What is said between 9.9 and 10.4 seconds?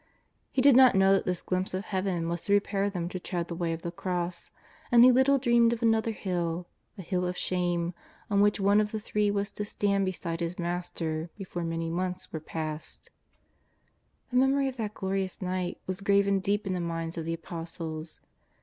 beside